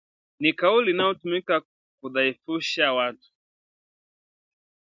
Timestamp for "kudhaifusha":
2.01-2.93